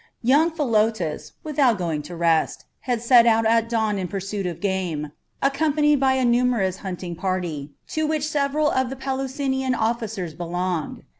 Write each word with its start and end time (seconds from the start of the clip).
Young 0.23 0.49
Philotas, 0.49 1.33
without 1.43 1.77
going 1.77 2.01
to 2.09 2.15
rest, 2.15 2.65
had 2.89 3.03
set 3.03 3.27
out 3.27 3.45
at 3.45 3.69
dawn 3.69 3.99
in 3.99 4.07
pursuit 4.07 4.47
of 4.47 4.59
game, 4.59 5.11
accompanied 5.43 5.99
by 5.99 6.13
a 6.15 6.25
numerous 6.25 6.77
hunting 6.77 7.15
party, 7.15 7.73
to 7.89 8.07
which 8.07 8.27
several 8.27 8.71
of 8.71 8.89
the 8.89 8.95
Pelusinian 8.95 9.75
officers 9.75 10.33
belonged. 10.33 11.03